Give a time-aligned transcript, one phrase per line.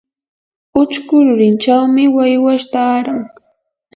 [0.81, 3.19] uchku rurinchawmi waywash taaran.